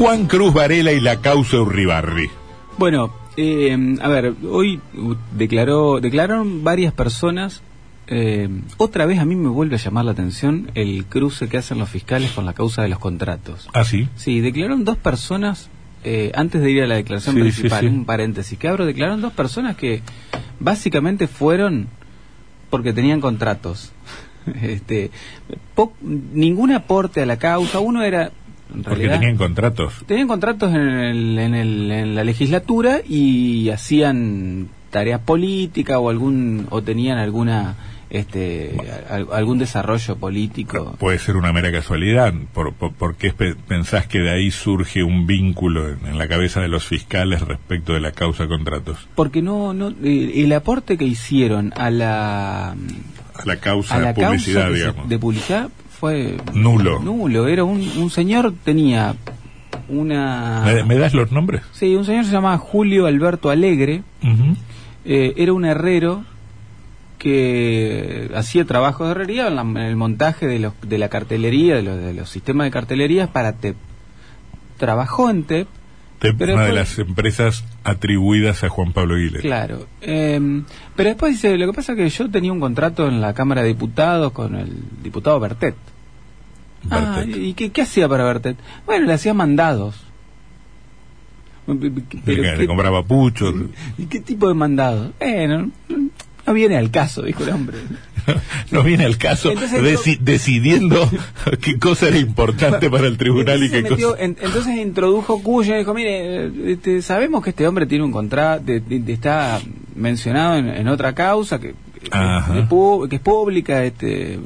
[0.00, 2.30] Juan Cruz Varela y la causa Urribarri.
[2.78, 4.80] Bueno, eh, a ver, hoy
[5.36, 7.60] declaró, declararon varias personas.
[8.06, 11.78] eh, otra vez a mí me vuelve a llamar la atención el cruce que hacen
[11.78, 13.68] los fiscales con la causa de los contratos.
[13.74, 14.08] ¿Ah, sí?
[14.16, 15.68] Sí, declararon dos personas,
[16.02, 17.94] eh, antes de ir a la declaración Sí, principal, sí, sí.
[17.94, 20.00] un paréntesis que abro, declararon dos personas que
[20.60, 21.88] básicamente fueron
[22.70, 23.92] porque tenían contratos.
[24.62, 25.10] este,
[25.74, 28.30] po- ningún aporte a la causa, uno era...
[28.74, 29.94] En Porque realidad, tenían contratos.
[30.06, 36.66] Tenían contratos en, el- en, el- en la legislatura y hacían tareas políticas o algún
[36.70, 37.76] o tenían alguna
[38.10, 38.74] este
[39.08, 40.96] al- algún desarrollo político.
[40.98, 42.34] Puede ser una mera casualidad.
[42.52, 46.26] ¿Por, por, por qué pe- pensás que de ahí surge un vínculo en, en la
[46.26, 48.98] cabeza de los fiscales respecto de la causa contratos?
[49.14, 52.76] Porque no no eh, el aporte que hicieron a la A
[53.44, 55.08] la causa a la de publicidad, causa que se- digamos.
[55.08, 55.68] de publicidad
[56.00, 56.98] fue Nulo.
[57.00, 59.14] nulo, era un, un señor tenía
[59.88, 61.62] una ¿Me, me das los nombres?
[61.72, 64.02] Sí, un señor se llamaba Julio Alberto Alegre.
[65.04, 66.24] Eh, era un herrero
[67.18, 71.76] que hacía trabajos de herrería en, la- en el montaje de, los, de la cartelería,
[71.76, 73.76] de los, de los sistemas de cartelerías para TEP.
[74.78, 75.68] Trabajó en TEP,
[76.18, 79.40] Pero una de las empresas atribuidas a Juan Pablo Aguilera.
[79.42, 79.86] claro.
[80.00, 80.62] Eh,
[80.96, 83.62] pero después dice, lo que pasa es que yo tenía un contrato en la Cámara
[83.62, 85.74] de Diputados con el diputado Bertet.
[86.88, 87.22] Ah.
[87.26, 88.56] ¿y qué, qué hacía para Bertet?
[88.86, 89.96] Bueno, le hacía mandados.
[91.66, 93.54] Pero Le- le ¿qué- compraba puchos.
[93.98, 95.12] ¿Y qué tipo de mandados?
[95.20, 95.70] Bueno,
[96.46, 97.76] no viene al caso, dijo el hombre.
[98.70, 101.08] no viene al caso Entonces, deci- decidiendo
[101.60, 104.22] qué cosa era importante para el tribunal y qué metió- cosa.
[104.24, 108.64] en- entonces introdujo Cuyo y dijo, mire, este, sabemos que este hombre tiene un contrato,
[109.06, 109.60] está
[109.94, 111.74] mencionado en, en otra causa que,
[112.68, 114.38] pu- que es pública, este,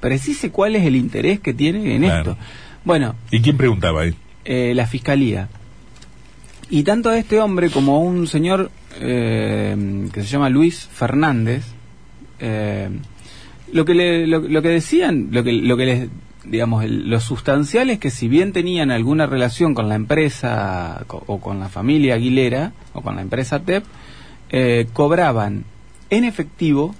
[0.00, 2.32] precise cuál es el interés que tiene en Claro.
[2.32, 2.42] esto.
[2.84, 4.14] Bueno, ¿Y quién preguntaba ahí?
[4.44, 5.48] eh, la fiscalía.
[6.70, 8.70] Y tanto a este hombre como a un señor
[9.00, 11.64] eh, que se llama Luis Fernández,
[12.40, 12.88] eh,
[13.72, 16.08] lo que le, lo, lo que decían, lo que, lo que les,
[16.44, 21.22] digamos, el- lo sustancial es que si bien tenían alguna relación con la empresa co-
[21.26, 23.84] o con la familia Aguilera o con la empresa TEP,
[24.50, 25.64] eh, cobraban
[26.10, 26.94] en efectivo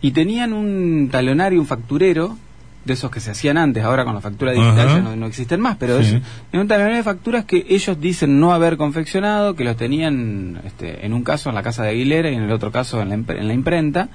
[0.00, 2.36] y tenían un talonario, un facturero,
[2.84, 4.94] de esos que se hacían antes, ahora con la factura digital Ajá.
[4.96, 6.16] ya no, no existen más, pero Sí.
[6.16, 6.22] es,
[6.52, 11.04] en un talonario de facturas que ellos dicen no haber confeccionado, que los tenían este,
[11.04, 13.16] en un caso en la casa de Aguilera y en el otro caso en la,
[13.16, 14.08] impre- en la imprenta,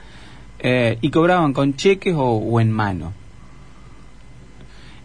[0.59, 3.13] eh, y cobraban con cheques o, o en mano.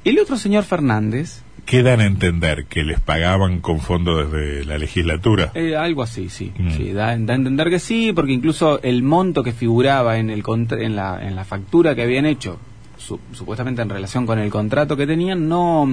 [0.04, 5.50] El otro señor Fernández, Quedan a entender que les pagaban con fondos desde la legislatura.
[5.54, 6.70] eh, algo así, sí, Mm.
[6.76, 10.42] sí da, da a entender que sí, porque incluso el monto que figuraba en, el
[10.42, 12.58] contra- en, la, en la factura que habían hecho,
[12.96, 15.86] su- supuestamente en relación con el contrato que tenían, no,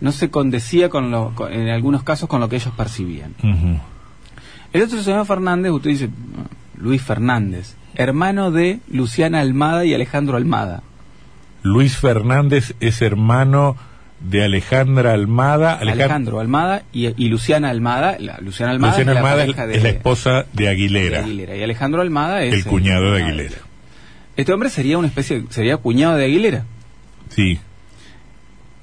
[0.00, 3.34] no se condecía con lo, con- en algunos casos con lo que ellos percibían.
[4.72, 6.46] El otro señor Fernández, usted dice, "Ah,
[6.76, 10.82] Luis Fernández, hermano de Luciana Almada y Alejandro Almada.
[11.62, 13.76] Luis Fernández es hermano
[14.20, 15.78] de Alejandra Almada.
[15.80, 18.16] Alejand- Alejandro Almada y, y Luciana Almada.
[18.18, 21.20] La, Luciana Almada, Luciana es, la Almada pareja de- es la esposa de de Aguilera,
[21.20, 21.56] Aguilera.
[21.56, 23.56] Y Alejandro Almada es el cuñado de Aguilera.
[24.36, 26.64] Este hombre sería una especie, sería cuñado de Aguilera.
[27.30, 27.58] Sí,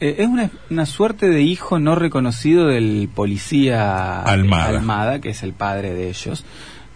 [0.02, 5.22] Eh, es una, una suerte de hijo no reconocido del policía Almada.
[5.22, 6.44] que es el padre de ellos,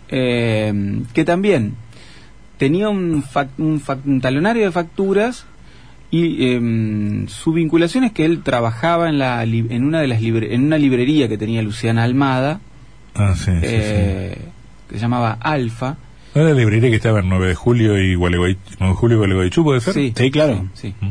[0.09, 0.73] eh,
[1.13, 1.75] que también
[2.57, 5.45] tenía un, fac- un fac- un talonario de facturas
[6.11, 10.21] y em, su vinculación es que él trabajaba en, la, li- en, una, de las
[10.21, 12.59] libre- en una librería que tenía Luciana Almada,
[13.15, 13.67] ah, sí, sí, sí.
[13.69, 14.37] eh,
[14.89, 15.97] que se llamaba Alfa.
[16.35, 19.15] ¿No era la librería que estaba en 9 de julio y Gualeguaychú, 9 de julio
[19.15, 19.93] y Gualeguaychú, puede ser?
[19.93, 20.65] Sí, Sí, claro.
[20.73, 20.93] sí.
[20.99, 21.07] Mm.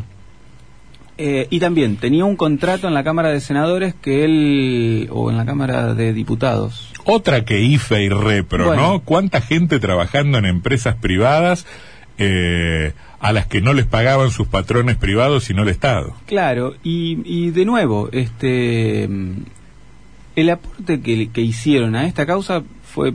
[1.20, 5.36] Eh, y también tenía un contrato en la Cámara de Senadores que él, o en
[5.36, 6.92] la Cámara de Diputados.
[7.04, 8.82] Otra que IFE y Repro, Bueno.
[8.82, 9.00] ¿no?
[9.00, 11.66] ¿Cuánta gente trabajando en empresas privadas
[12.18, 16.14] eh, a las que no les pagaban sus patrones privados sino el Estado?
[16.26, 19.08] Claro, y, y de nuevo, este
[20.36, 23.12] el aporte que, que hicieron a esta causa fue,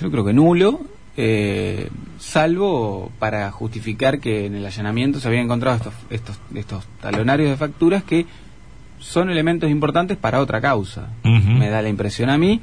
[0.00, 0.80] yo creo que nulo.
[1.16, 1.88] eh,
[2.18, 7.56] salvo para justificar que en el allanamiento se habían encontrado estos, estos, estos talonarios de
[7.56, 8.26] facturas que
[8.98, 11.08] son elementos importantes para otra causa.
[11.24, 12.60] Me da la impresión a mí.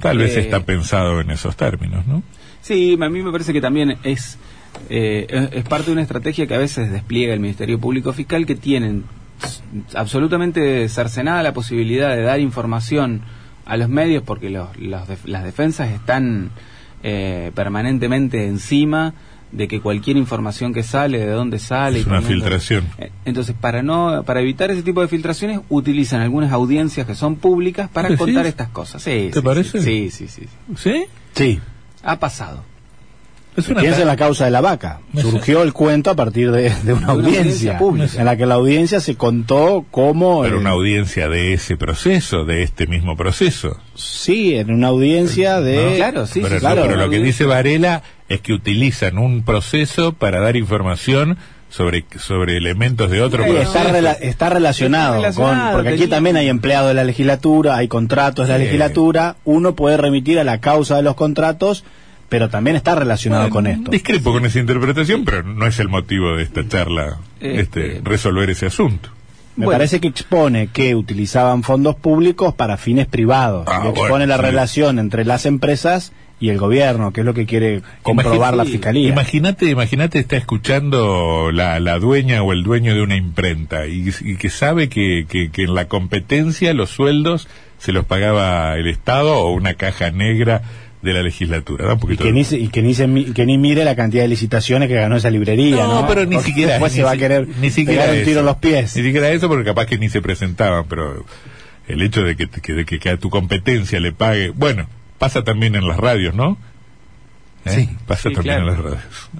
[0.00, 2.22] Tal vez está pensado en esos términos, ¿no?
[2.62, 4.38] Sí, a mí me parece que también es,
[4.88, 8.46] eh, es, es parte de una estrategia que a veces despliega el Ministerio Público Fiscal
[8.46, 9.04] que tienen
[9.94, 13.22] absolutamente cercenada la posibilidad de dar información
[13.66, 16.50] a los medios porque los, los def- las defensas están
[17.02, 19.14] eh, permanentemente encima
[19.52, 22.00] de que cualquier información que sale, de dónde sale.
[22.00, 22.84] Es una filtración.
[22.98, 27.36] Eh, Entonces, para no para evitar ese tipo de filtraciones, utilizan algunas audiencias que son
[27.36, 29.02] públicas para contar estas cosas.
[29.02, 29.80] Sí, ¿Te sí, parece?
[29.82, 30.74] Sí, sí, sí, sí.
[30.76, 31.04] ¿Sí?
[31.34, 31.60] Sí.
[32.02, 32.64] Ha pasado.
[33.54, 35.00] Piensa en la causa de la vaca.
[35.16, 38.18] Surgió el cuento a partir de, de una audiencia audiencia pública.
[38.18, 40.42] en la que la audiencia se contó cómo...
[40.42, 43.78] Pero eh, una audiencia de ese proceso, de este mismo proceso.
[43.94, 45.76] Sí, en una audiencia de...
[45.90, 49.44] No, claro, sí, pero, sí, claro, pero lo que dice Varela es que utilizan un
[49.44, 51.36] proceso para dar información
[51.68, 53.78] sobre, sobre elementos de otro Sí, proceso.
[53.78, 57.76] está, rela- está relacionado, Está relacionado, con, porque aquí también hay empleados de la legislatura,
[57.76, 58.64] hay contratos de la Sí.
[58.64, 61.84] legislatura, uno puede remitir a la causa de los contratos,
[62.34, 63.92] pero también está relacionado con esto.
[63.92, 68.50] Discrepo con esa interpretación, pero no es el motivo de esta charla Este- este, resolver
[68.50, 69.08] ese asunto.
[69.54, 69.78] Me Bueno.
[69.78, 74.36] parece que expone que utilizaban fondos públicos para fines privados, Ah, y expone bueno, la
[74.38, 74.42] sí.
[74.42, 79.08] relación entre las empresas y el gobierno, que es lo que quiere comprobar la fiscalía.
[79.08, 84.34] Imagínate, imagínate está escuchando la, la dueña o el dueño de una imprenta y, y
[84.38, 87.46] que sabe que, que, que en la competencia los sueldos
[87.78, 90.62] se los pagaba el Estado o una caja negra
[91.04, 91.94] de la legislatura.
[91.94, 94.28] Un Y que, ni, se- y que, ni se que ni mire la cantidad de
[94.28, 95.86] licitaciones que ganó esa librería.
[95.86, 96.72] No, No, pero ni Porque siquiera.
[96.72, 98.96] Después ni se va a querer ni siquiera pegar un tiro en los pies.
[98.96, 101.24] Ni siquiera eso, porque capaz que ni se presentaban, pero
[101.86, 104.50] el hecho de que, que, de que, que a tu competencia le pague.
[104.50, 106.56] Bueno, pasa también en las radios, ¿no?
[107.66, 107.70] ¿Eh?
[107.70, 107.90] Sí.
[108.06, 108.70] Pasa Sí, también claro.
[108.70, 109.30] en las radios.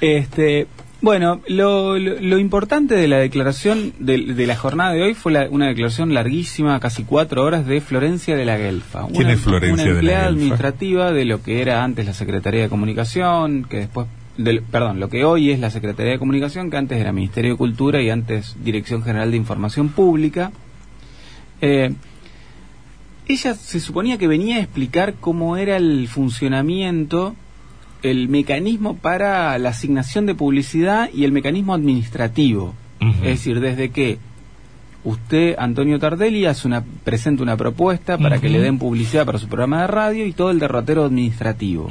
[0.00, 0.66] Este,
[1.02, 5.32] bueno, lo, lo, lo importante de la declaración de, de la jornada de hoy fue
[5.32, 9.06] la- una declaración larguísima, casi cuatro horas, de Florencia de la Guelfa.
[9.08, 10.32] ¿Quién una, es Florencia una de la empleada Guelfa?
[10.34, 14.06] administrativa de lo que era antes la Secretaría de Comunicación, que después,
[14.70, 18.00] perdón, lo que hoy es la Secretaría de Comunicación, que antes era Ministerio de Cultura
[18.02, 20.50] y antes Dirección General de Información Pública.
[21.60, 21.92] Eh,
[23.28, 27.34] ella se suponía que venía a explicar cómo era el funcionamiento,
[28.06, 32.74] el mecanismo para la asignación de publicidad y el mecanismo administrativo.
[33.00, 34.18] Es decir, desde que
[35.04, 39.46] usted, Antonio Tardelli, hace una, presenta una propuesta para que le den publicidad para su
[39.48, 41.88] programa de radio y todo el derrotero administrativo.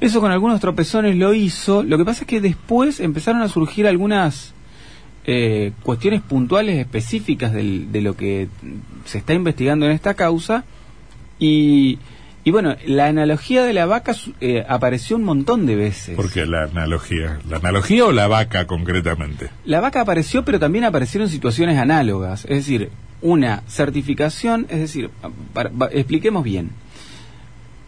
[0.00, 1.82] Eso con algunos tropezones lo hizo.
[1.82, 4.52] Lo que pasa es que después empezaron a surgir algunas
[5.26, 8.48] eh, cuestiones puntuales específicas del- de lo que
[9.06, 10.64] se está investigando en esta causa.
[11.38, 11.98] Y,
[12.44, 16.14] y bueno, la analogía de la vaca eh, apareció un montón de veces.
[16.14, 19.48] Porque la analogía, ¿la analogía o la vaca concretamente?
[19.64, 22.44] La vaca apareció, pero también aparecieron situaciones análogas.
[22.44, 22.90] Es decir,
[23.22, 25.08] una certificación, es decir,
[25.54, 26.70] para- expliquemos bien.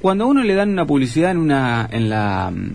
[0.00, 2.70] Cuando a uno le dan una publicidad en una, en la, mm,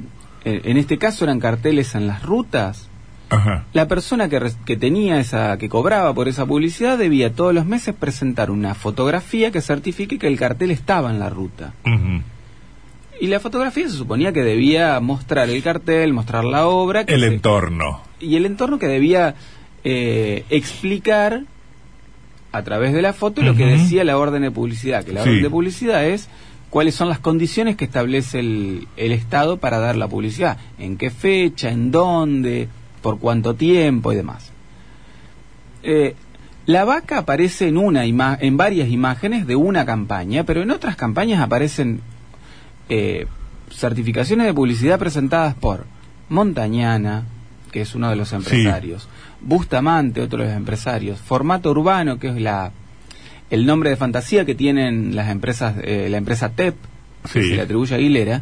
[0.46, 2.90] en en este caso eran carteles en las rutas,
[3.32, 3.64] Ajá.
[3.74, 7.96] la persona que, que tenía esa, que cobraba por esa publicidad debía todos los meses
[7.96, 11.74] presentar una fotografía que certifique que el cartel estaba en la ruta.
[13.20, 17.06] Y la fotografía se suponía que debía mostrar el cartel, mostrar la obra.
[17.06, 18.02] que El se- entorno.
[18.20, 19.36] y el entorno que debía
[19.84, 21.44] eh, explicar
[22.52, 25.30] a través de la foto lo que decía la orden de publicidad, que la Sí.
[25.30, 26.28] orden de publicidad es
[26.70, 31.10] cuáles son las condiciones que establece el, el Estado para dar la publicidad, en qué
[31.12, 32.68] fecha, en dónde,
[33.02, 34.52] por cuánto tiempo y demás.
[35.84, 36.16] Eh,
[36.66, 40.96] la vaca aparece en una ima- en varias imágenes de una campaña, pero en otras
[40.96, 42.02] campañas aparecen
[42.90, 43.26] eh,
[43.72, 45.86] certificaciones de publicidad presentadas por
[46.30, 47.24] Montañana,
[47.72, 49.08] que es uno de los empresarios,
[49.42, 52.72] Bustamante, otro de los empresarios, Formato Urbano, que es la
[53.50, 56.76] el nombre de fantasía que tienen las empresas, eh, la empresa TEP,
[57.34, 57.50] que Sí.
[57.50, 58.42] se le atribuye a Aguilera.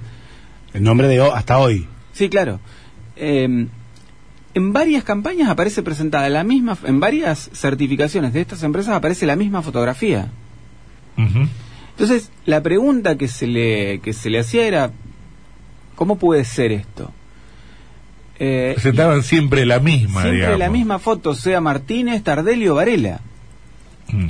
[0.74, 1.88] El nombre de hasta hoy.
[2.14, 2.60] Sí, claro.
[3.16, 3.68] Eh,
[4.54, 9.36] en varias campañas aparece presentada la misma, en varias certificaciones de estas empresas aparece la
[9.36, 10.30] misma fotografía.
[11.92, 14.92] Entonces, la pregunta que se le, que se le hacía era,
[15.96, 17.12] ¿cómo puede ser esto?
[18.40, 20.60] Eh, Presentaban siempre la misma, siempre digamos.
[20.60, 23.20] la misma foto, sea Martínez, Tardelli o Varela.
[24.08, 24.30] Mm.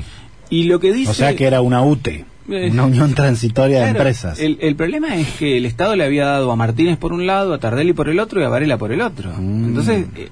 [0.49, 1.11] Y lo que dice...
[1.11, 2.25] O sea que era una UTE,
[2.71, 4.39] una unión transitoria de empresas.
[4.39, 7.53] El, el problema es que el Estado le había dado a Martínez por un lado,
[7.53, 9.31] a Tardelli por el otro y a Varela por el otro.
[9.37, 9.65] Mm.
[9.65, 10.29] Entonces, eh,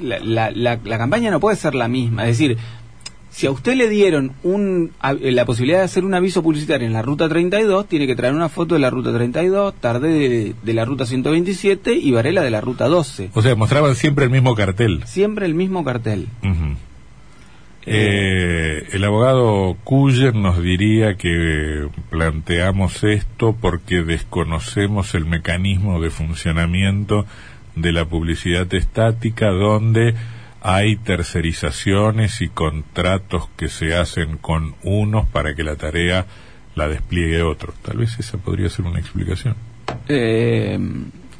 [0.00, 2.22] la, la, la- la campaña no puede ser la misma.
[2.28, 2.56] Es decir,
[3.30, 6.86] Si a usted le dieron un, a- eh, la posibilidad de hacer un aviso publicitario
[6.86, 10.54] en la ruta 32, tiene que traer una foto de la ruta 32, Tarde de,
[10.62, 13.30] de la ruta 127 y Varela de la ruta 12.
[13.34, 15.02] O sea, mostraban siempre el mismo cartel.
[15.04, 16.28] Siempre el mismo cartel.
[17.88, 27.26] Eh, el abogado Cuyer nos diría que planteamos esto porque desconocemos el mecanismo de funcionamiento
[27.76, 30.14] de la publicidad estática donde
[30.62, 36.26] hay tercerizaciones y contratos que se hacen con unos para que la tarea
[36.74, 37.72] la despliegue otro.
[37.82, 39.54] Tal vez esa podría ser una explicación.
[40.08, 40.76] Eh,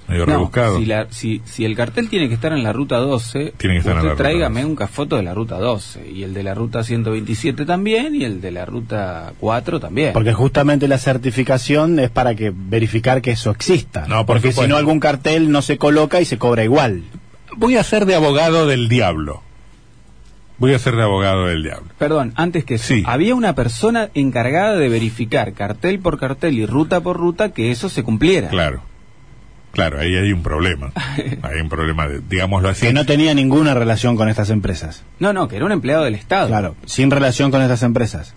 [0.09, 0.79] Medio no, rebuscado.
[0.79, 3.79] Si, la- si, si el cartel tiene que estar en la ruta 12, Tiene que
[3.81, 4.71] estar en usted la ruta tráigame 12.
[4.71, 8.25] un ca- foto de la ruta 12 y el de la ruta 127 también y
[8.25, 10.13] el de la ruta 4 también.
[10.13, 14.07] Porque justamente la certificación es para que verificar que eso exista.
[14.07, 17.03] No, por porque si no algún cartel no se coloca y se cobra igual.
[17.57, 19.43] Voy a ser de abogado del diablo.
[20.59, 21.89] Voy a ser de abogado del diablo.
[21.99, 23.03] Perdón, antes que eso, Sí.
[23.07, 27.89] había una persona encargada de verificar cartel por cartel y ruta por ruta que eso
[27.91, 28.49] se cumpliera.
[28.49, 28.81] Claro.
[29.76, 30.90] Claro, ahí hay un problema.
[31.42, 32.87] Hay un problema, de, digámoslo así.
[32.87, 35.04] Que no tenía ninguna relación con estas empresas.
[35.21, 36.49] No, no, que era un empleado del Estado.
[36.49, 38.35] Claro, sin relación con estas empresas.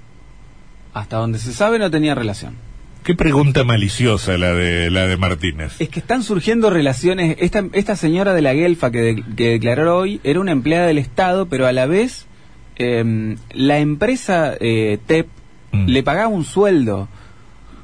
[0.94, 2.56] Hasta donde se sabe no tenía relación.
[3.04, 5.80] Qué pregunta maliciosa la de la de Martínez.
[5.80, 7.38] Es que están surgiendo relaciones.
[7.40, 10.98] Esta, esta señora de la Guelfa que, de- que declaró hoy era una empleada del
[10.98, 12.26] Estado, pero a la vez
[12.76, 15.28] em, la empresa eh, TEP
[15.72, 15.86] Mm.
[15.88, 17.08] le pagaba un sueldo.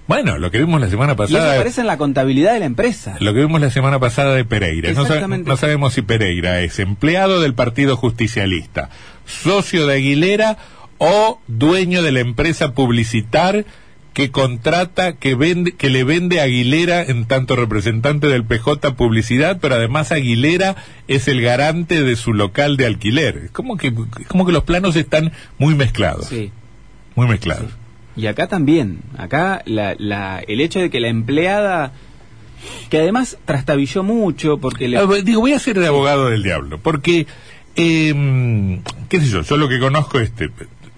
[0.08, 1.54] Bueno, lo que vimos la semana Y eso pasada.
[1.56, 3.16] aparece en la contabilidad de la empresa.
[3.20, 4.92] Lo que vimos la semana pasada de Pereira.
[4.94, 5.04] No,
[5.40, 8.90] no sabemos si Pereira es empleado del Partido Justicialista,
[9.26, 10.58] socio de Aguilera
[11.00, 13.66] o dueño de la empresa publicitar
[14.14, 19.58] que contrata, que vende, que le vende a Aguilera en tanto representante del PJ Publicidad,
[19.60, 20.78] pero además Aguilera
[21.10, 23.38] es el garante de su local de alquiler.
[23.46, 23.94] Es como que,
[24.28, 26.28] como que los planos están muy mezclados.
[26.28, 26.52] Sí.
[27.16, 27.72] Muy mezclados.
[28.16, 31.92] Y acá también, acá la, la, el hecho de que la empleada,
[32.90, 34.98] que además trastabilló mucho, porque le...
[34.98, 37.28] Ah, Digo, voy a ser de abogado del diablo, porque,
[37.76, 38.80] eh,
[39.10, 40.50] qué sé yo, yo lo que conozco es este,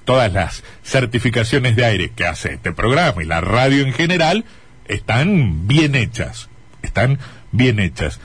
[0.06, 4.46] todas las certificaciones de aire que hace este programa y la radio en general
[4.88, 6.50] están bien hechas,
[6.84, 7.18] están
[7.52, 8.20] bien hechas.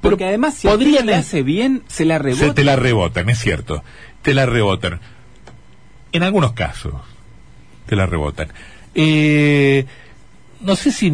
[0.00, 2.46] porque además si podrían- podría le hace bien, se la rebota.
[2.46, 3.84] Se te la rebotan, es cierto,
[4.22, 5.00] te la rebotan.
[6.12, 6.94] En algunos casos,
[7.86, 8.48] te la rebotan.
[8.94, 9.84] Eh,
[10.60, 11.08] no sé si,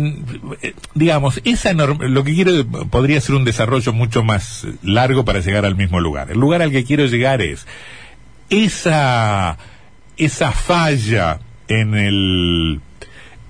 [0.62, 5.40] eh, digamos, esa norm- lo que quiero podría ser un desarrollo mucho más largo para
[5.40, 6.30] llegar al mismo lugar.
[6.30, 7.66] El lugar al que quiero llegar es
[8.50, 9.58] esa,
[10.16, 12.80] esa falla en el,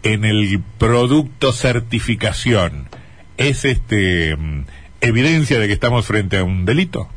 [0.03, 2.89] en el producto certificación
[3.37, 4.65] es este mm,
[5.01, 7.09] evidencia de que estamos frente a un delito.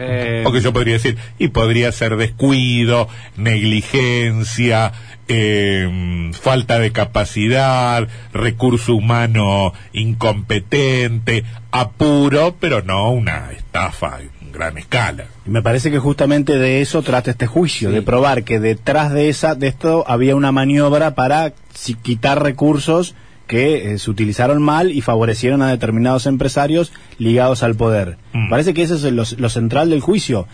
[0.00, 4.92] Eh, Porque yo podría decir, y podría ser descuido, negligencia,
[5.26, 15.24] eh, falta de capacidad, recurso humano incompetente, apuro, pero no una estafa en gran escala.
[15.46, 17.94] Y me parece que justamente de eso trata este juicio, Sí.
[17.96, 23.14] de probar que detrás de esa de esto había una maniobra para si- quitar recursos
[23.48, 28.18] que eh, se utilizaron mal y favorecieron a determinados empresarios ligados al poder.
[28.32, 28.50] Mm.
[28.50, 30.46] Parece que eso es lo, lo central del juicio.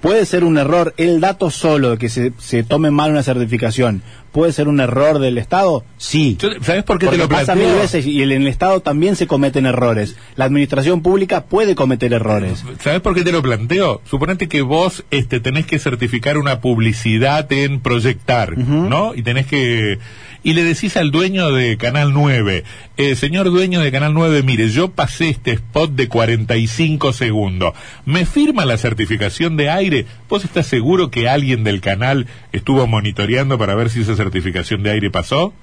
[0.00, 4.02] Puede ser un error, el dato solo de que se, se tome mal una certificación,
[4.32, 5.84] ¿puede ser un error del Estado?
[5.96, 6.36] Sí.
[6.40, 9.16] Yo- ¿Sabes por qué Porque te lo pasa mil veces y en el Estado también
[9.16, 10.16] se cometen errores.
[10.36, 12.64] La administración pública puede cometer errores.
[12.80, 14.00] ¿Sabes por qué te lo planteo?
[14.08, 19.14] Suponete que vos este, tenés que certificar una publicidad en proyectar, ¿no?
[19.14, 19.98] Y tenés que...
[20.44, 22.62] Y le decís al dueño de Canal 9,
[22.96, 27.74] eh, señor dueño de Canal 9, mire, yo pasé este spot de 45 segundos.
[28.04, 30.06] ¿Me firma la certificación de aire?
[30.28, 34.90] ¿Vos estás seguro que alguien del canal estuvo monitoreando para ver si esa certificación de
[34.90, 35.54] aire pasó?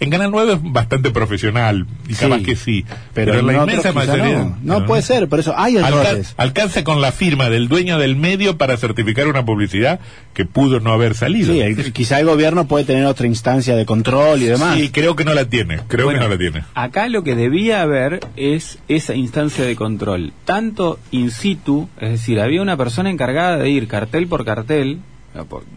[0.00, 2.84] En Canal 9 es bastante profesional, y Sí, capaz que sí.
[3.12, 4.38] Pero, en la en inmensa mayoría...
[4.38, 4.58] no.
[4.80, 6.34] No puede ser, por eso hay Alca- errores.
[6.38, 10.00] alcanza con la firma del dueño del medio para certificar una publicidad
[10.32, 11.52] que pudo no haber salido.
[11.52, 14.78] Sí, el- quizá el gobierno puede tener otra instancia de control y demás.
[14.78, 15.80] Sí, creo que no la tiene.
[15.88, 16.64] Creo Bueno, que no la tiene.
[16.74, 22.40] Acá lo que debía haber es esa instancia de control, tanto in situ, es decir,
[22.40, 25.00] había una persona encargada de ir cartel por cartel,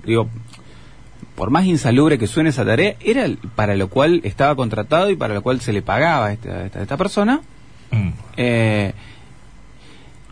[0.05, 0.29] digo,
[1.35, 5.33] por más insalubre que suene esa tarea, era para lo cual estaba contratado y para
[5.33, 7.41] lo cual se le pagaba a esta, a esta- a esta persona.
[7.91, 8.09] Mm.
[8.37, 8.93] Eh,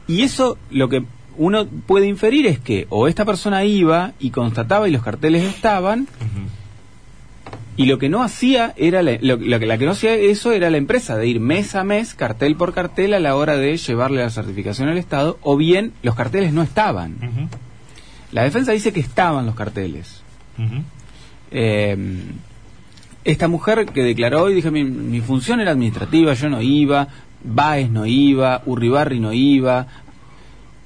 [0.07, 1.03] y eso lo que
[1.37, 6.07] uno puede inferir es que o esta persona iba y constataba y los carteles estaban,
[7.75, 10.51] y lo que no hacía era la, lo, lo que la que no hacía eso
[10.51, 13.75] era la empresa de ir mes a mes cartel por cartel a la hora de
[13.77, 17.49] llevarle la certificación al Estado o bien los carteles no estaban.
[18.31, 20.21] La defensa dice que estaban los carteles.
[21.51, 21.97] Eh,
[23.23, 27.07] esta mujer que declaró y dije, mi, mi función era administrativa, yo no iba,
[27.43, 29.87] Baez no iba, Urribarri no iba,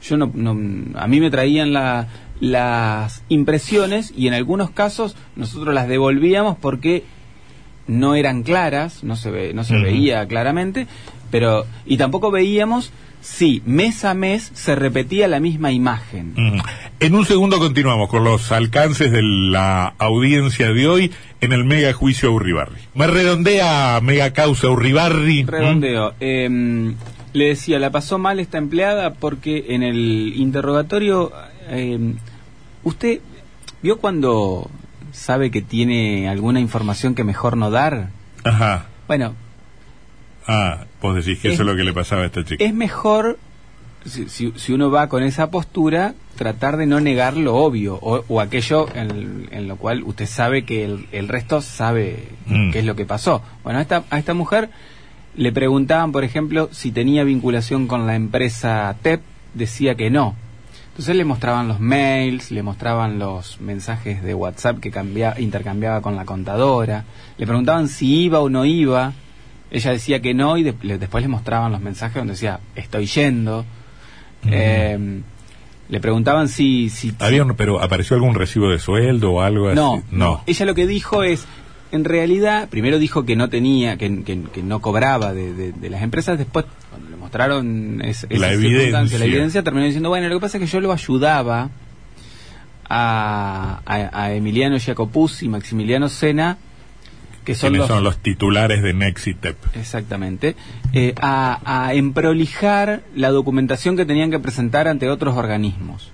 [0.04, 2.08] yo no, no- a mí me traían la-
[2.40, 7.04] las impresiones y en algunos casos nosotros las devolvíamos porque
[7.88, 10.86] no eran claras, no se ve, no se veía claramente,
[11.32, 16.34] pero y tampoco veíamos si mes a mes se repetía la misma imagen.
[16.38, 16.64] Ujú.
[17.00, 21.94] En un segundo continuamos con los alcances de la audiencia de hoy en el mega
[21.94, 22.80] juicio Urribarri.
[22.96, 25.44] Me redondea mega causa Urribarri.
[25.44, 26.14] Redondeo.
[26.20, 26.94] Eh,
[27.34, 31.32] le decía, la pasó mal esta empleada porque en el interrogatorio,
[31.70, 32.16] eh,
[32.84, 33.20] usted
[33.82, 34.70] vio cuando
[35.12, 38.10] sabe que tiene alguna información que mejor no dar.
[38.44, 38.48] ¿Mm?
[38.48, 38.86] Ajá.
[39.08, 39.36] Bueno,
[40.48, 42.63] Ah, vos decís que Es- eso es lo que le pasaba a esta chica.
[42.63, 43.38] es mejor,
[44.06, 48.24] si, si- si uno va con esa postura, tratar de no negar lo obvio o,
[48.27, 52.72] o aquello en, en lo cual usted sabe que el, el resto sabe Mm.
[52.72, 53.42] qué es lo que pasó.
[53.63, 54.70] Bueno, a esta, a esta mujer
[55.36, 59.22] le preguntaban, por ejemplo, si tenía vinculación con la empresa TEP,
[59.54, 60.36] decía que no.
[60.89, 66.16] Entonces le mostraban los mails, le mostraban los mensajes de WhatsApp que cambia- intercambiaba con
[66.16, 67.04] la contadora,
[67.38, 69.13] le preguntaban si iba o no iba,
[69.72, 73.06] ella decía que no y de- le- después le mostraban los mensajes donde decía estoy
[73.08, 73.66] yendo.
[74.50, 75.22] Eh,
[75.90, 76.90] le preguntaban si...
[76.90, 80.04] si Había un- pero apareció algún recibo de sueldo o algo no, así.
[80.12, 80.44] No.
[80.46, 81.46] Ella lo que dijo es,
[81.92, 85.90] en realidad, primero dijo que no tenía, que, que- que no cobraba de, de- de
[85.90, 89.18] las empresas, después cuando le mostraron es- esa La evidencia.
[89.20, 91.70] la evidencia, terminó diciendo, bueno, lo que pasa es que yo lo ayudaba
[92.90, 96.58] a, a- a Emiliano Jacopuzzi y Maximiliano Sena,
[97.48, 99.56] que son ¿Quiénes los, son los titulares de Nexitep?
[99.77, 100.58] Exactamente.
[100.92, 106.12] eh, a, a emprolijar la documentación que tenían que presentar ante otros organismos.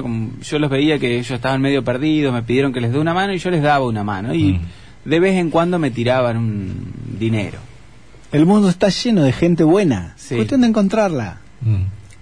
[0.00, 3.14] Como- yo los veía que ellos estaban medio perdidos, me pidieron que les dé una
[3.14, 4.32] mano y yo les daba una mano.
[4.32, 4.60] Y
[5.04, 7.58] de vez en cuando me tiraban un dinero.
[8.30, 10.12] El mundo está lleno de gente buena.
[10.16, 10.36] Sí.
[10.36, 11.40] Cuestión de encontrarla.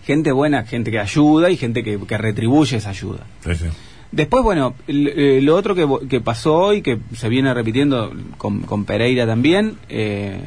[0.07, 3.21] Gente buena, gente que ayuda y gente que, que retribuye esa ayuda.
[3.45, 3.67] Sí, sí.
[4.15, 8.85] Después, bueno, eh, lo otro que, que pasó hoy, que se viene repitiendo con, con
[8.85, 10.39] Pereira también, eh,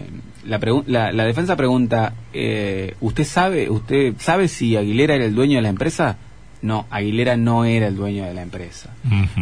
[0.45, 5.57] la, la, la defensa pregunta, eh, ¿usted sabe usted sabe si Aguilera era el dueño
[5.57, 6.17] de la empresa?
[6.61, 8.93] No, Aguilera no era el dueño de la empresa.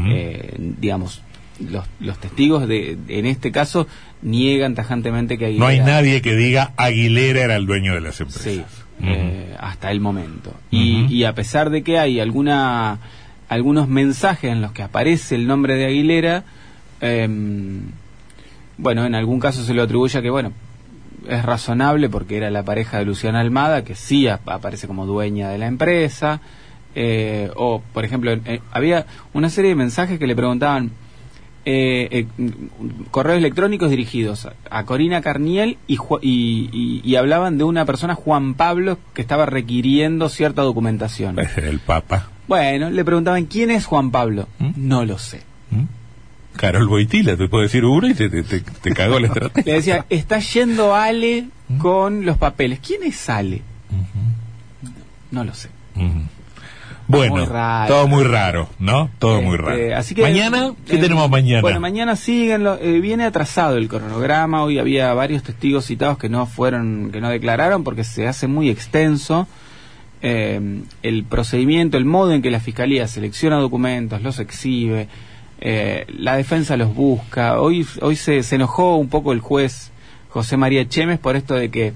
[0.07, 1.21] Eh, digamos,
[1.59, 3.87] los, los testigos de, en este caso
[4.23, 5.65] niegan tajantemente que Aguilera...
[5.65, 8.41] No hay nadie que diga Aguilera era el dueño de las empresas.
[8.41, 8.63] Sí,
[9.03, 10.53] eh, hasta el momento.
[10.71, 12.99] Y, y a pesar de que hay alguna
[13.49, 16.43] algunos mensajes en los que aparece el nombre de Aguilera,
[17.01, 17.81] em,
[18.77, 20.51] bueno, en algún caso se lo atribuye a que, bueno,
[21.27, 25.49] es razonable porque era la pareja de Luciana Almada, que sí ap- aparece como dueña
[25.49, 26.41] de la empresa.
[26.97, 30.91] eh, o, por ejemplo, eh, había una serie de mensajes que le preguntaban
[31.65, 32.27] eh, eh,
[33.11, 39.45] correos electrónicos dirigidos a- Corina Carniel y, hablaban de una persona, Juan Pablo, que estaba
[39.45, 41.37] requiriendo cierta documentación.
[41.57, 42.29] El Papa.
[42.47, 44.47] Bueno, le preguntaban, ¿quién es Juan Pablo?
[44.59, 44.71] ¿Mm?
[44.75, 45.41] No lo sé.
[45.71, 45.83] ¿Mm?
[46.57, 49.71] Carol Boitila, te puedo decir uno y te, te, te- te cagó la estrategia.
[49.71, 51.47] Le decía, está yendo Ale
[51.79, 52.79] con los papeles.
[52.79, 53.61] ¿Quién es Ale?
[55.31, 55.69] No lo sé.
[57.07, 57.87] Bueno, Muy raro.
[57.93, 59.11] todo muy raro, ¿no?
[59.19, 59.77] Todo muy raro.
[59.77, 61.61] eh, así que, mañana, ¿qué eh, tenemos mañana?
[61.61, 64.63] Bueno, mañana siguen, lo- eh, viene atrasado el cronograma.
[64.63, 68.69] Hoy había varios testigos citados que no fueron, que no declararon porque se hace muy
[68.71, 69.47] extenso.
[70.27, 70.59] Eh,
[71.03, 75.07] el procedimiento, el modo en que la fiscalía selecciona documentos, los exhibe,
[75.61, 77.61] eh, la defensa los busca.
[77.61, 79.91] Hoy, hoy se, se enojó un poco el juez
[80.29, 81.93] José María Chemes por esto de que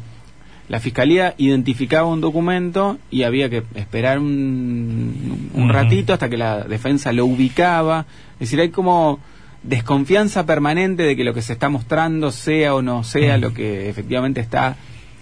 [0.67, 6.65] la fiscalía identificaba un documento y había que esperar un, un ratito hasta que la
[6.65, 8.05] defensa lo ubicaba.
[8.33, 9.19] Es decir, hay como
[9.63, 13.89] desconfianza permanente de que lo que se está mostrando sea o no sea lo que
[13.89, 14.77] efectivamente está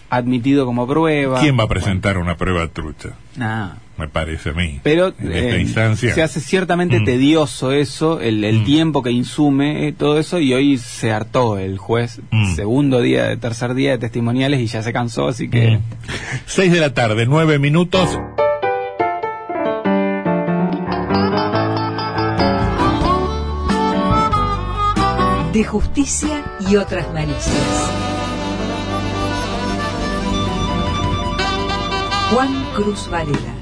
[0.09, 1.39] admitido como prueba.
[1.39, 3.09] ¿Quién va a presentar una prueba trucha?
[3.35, 3.77] Nada.
[3.97, 4.79] Me parece a mí.
[4.83, 6.13] Pero en esta eh, instancia.
[6.13, 7.05] se hace ciertamente Mm.
[7.05, 8.63] tedioso eso, el, el Mm.
[8.65, 12.53] tiempo que insume eh, todo eso, y hoy se hartó el juez, Mm.
[12.55, 15.77] segundo día, tercer día de testimoniales, y ya se cansó, así que...
[15.77, 15.81] Mm.
[16.45, 18.17] Seis de la tarde, nueve minutos.
[25.53, 28.06] De justicia y otras malicias.
[32.29, 33.56] Juan Cruz Varela.